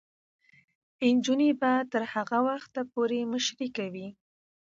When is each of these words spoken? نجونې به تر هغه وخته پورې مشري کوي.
نجونې 1.15 1.49
به 1.59 1.71
تر 1.91 2.03
هغه 2.13 2.37
وخته 2.47 2.81
پورې 2.93 3.19
مشري 3.33 3.67
کوي. 3.77 4.07